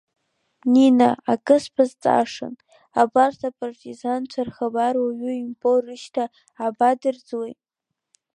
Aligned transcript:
Нина, 0.73 1.09
акы 1.31 1.55
сбазҵаашан, 1.63 2.55
абарҭ 3.01 3.39
апартизанцәа 3.49 4.41
рхабар 4.47 4.95
уаҩы 5.03 5.31
имбо 5.41 5.71
рышьҭа 5.83 6.25
абадырӡуеи? 6.65 7.53